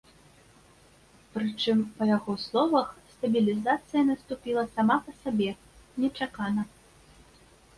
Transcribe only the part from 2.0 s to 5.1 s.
яго словах, стабілізацыя наступіла сама